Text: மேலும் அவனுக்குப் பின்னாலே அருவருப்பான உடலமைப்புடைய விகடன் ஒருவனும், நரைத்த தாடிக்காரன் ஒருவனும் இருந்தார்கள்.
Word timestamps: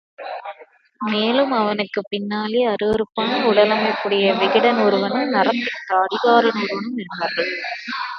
மேலும் 1.01 1.51
அவனுக்குப் 1.51 2.07
பின்னாலே 2.09 2.61
அருவருப்பான 2.67 3.29
உடலமைப்புடைய 3.43 4.25
விகடன் 4.39 4.79
ஒருவனும், 4.79 5.29
நரைத்த 5.29 5.69
தாடிக்காரன் 5.87 6.59
ஒருவனும் 6.63 6.97
இருந்தார்கள். 6.97 7.51